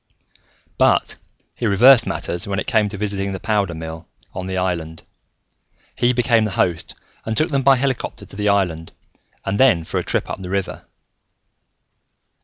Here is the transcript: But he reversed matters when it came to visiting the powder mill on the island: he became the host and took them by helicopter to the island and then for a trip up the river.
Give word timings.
But 0.79 1.19
he 1.55 1.67
reversed 1.67 2.07
matters 2.07 2.47
when 2.47 2.57
it 2.57 2.65
came 2.65 2.89
to 2.89 2.97
visiting 2.97 3.33
the 3.33 3.39
powder 3.39 3.75
mill 3.75 4.07
on 4.33 4.47
the 4.47 4.57
island: 4.57 5.03
he 5.95 6.11
became 6.11 6.43
the 6.43 6.49
host 6.57 6.95
and 7.23 7.37
took 7.37 7.51
them 7.51 7.61
by 7.61 7.75
helicopter 7.75 8.25
to 8.25 8.35
the 8.35 8.49
island 8.49 8.93
and 9.45 9.59
then 9.59 9.83
for 9.83 9.99
a 9.99 10.03
trip 10.03 10.27
up 10.27 10.41
the 10.41 10.49
river. 10.49 10.87